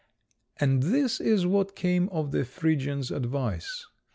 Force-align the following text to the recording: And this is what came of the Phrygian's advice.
And 0.59 0.81
this 0.81 1.19
is 1.19 1.45
what 1.45 1.75
came 1.75 2.09
of 2.09 2.31
the 2.31 2.43
Phrygian's 2.43 3.11
advice. 3.11 3.85